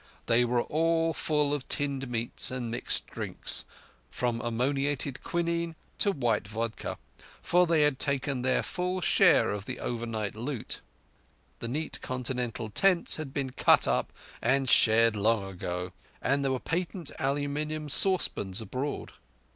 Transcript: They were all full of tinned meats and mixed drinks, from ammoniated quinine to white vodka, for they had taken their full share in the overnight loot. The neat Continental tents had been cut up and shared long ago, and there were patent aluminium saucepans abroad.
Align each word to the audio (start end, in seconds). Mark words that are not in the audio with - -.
They 0.25 0.45
were 0.45 0.63
all 0.63 1.13
full 1.13 1.53
of 1.53 1.69
tinned 1.69 2.09
meats 2.09 2.49
and 2.49 2.71
mixed 2.71 3.05
drinks, 3.05 3.65
from 4.09 4.41
ammoniated 4.41 5.21
quinine 5.23 5.75
to 5.99 6.11
white 6.11 6.47
vodka, 6.47 6.97
for 7.43 7.67
they 7.67 7.83
had 7.83 7.99
taken 7.99 8.41
their 8.41 8.63
full 8.63 8.99
share 9.01 9.53
in 9.53 9.61
the 9.67 9.79
overnight 9.79 10.35
loot. 10.35 10.81
The 11.59 11.67
neat 11.67 12.01
Continental 12.01 12.71
tents 12.71 13.17
had 13.17 13.31
been 13.31 13.51
cut 13.51 13.87
up 13.87 14.11
and 14.41 14.67
shared 14.67 15.15
long 15.15 15.47
ago, 15.47 15.91
and 16.19 16.43
there 16.43 16.51
were 16.51 16.59
patent 16.59 17.11
aluminium 17.19 17.87
saucepans 17.87 18.59
abroad. 18.59 19.11